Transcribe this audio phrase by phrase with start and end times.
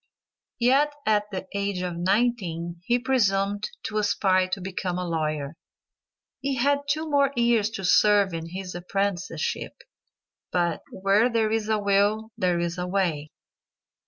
[0.57, 5.53] Yet at the age of nineteen he presumed to aspire to become a lawyer!
[6.39, 9.75] He had two more years to serve in his apprenticeship,
[10.51, 13.29] but "Where there's a will there's a way."